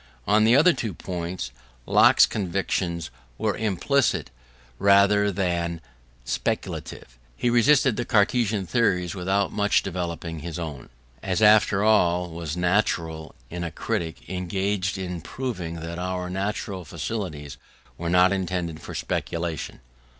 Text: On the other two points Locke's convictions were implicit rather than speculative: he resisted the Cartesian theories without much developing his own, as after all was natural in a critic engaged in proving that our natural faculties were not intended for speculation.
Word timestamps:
On 0.25 0.45
the 0.45 0.55
other 0.55 0.73
two 0.73 0.95
points 0.95 1.51
Locke's 1.85 2.25
convictions 2.25 3.11
were 3.37 3.55
implicit 3.55 4.31
rather 4.79 5.31
than 5.31 5.79
speculative: 6.25 7.19
he 7.35 7.51
resisted 7.51 7.97
the 7.97 8.03
Cartesian 8.05 8.65
theories 8.65 9.13
without 9.13 9.51
much 9.53 9.83
developing 9.83 10.39
his 10.39 10.57
own, 10.57 10.89
as 11.21 11.39
after 11.43 11.83
all 11.83 12.31
was 12.31 12.57
natural 12.57 13.35
in 13.51 13.63
a 13.63 13.69
critic 13.69 14.27
engaged 14.27 14.97
in 14.97 15.21
proving 15.21 15.81
that 15.81 15.99
our 15.99 16.31
natural 16.31 16.83
faculties 16.83 17.57
were 17.95 18.09
not 18.09 18.33
intended 18.33 18.81
for 18.81 18.95
speculation. 18.95 19.81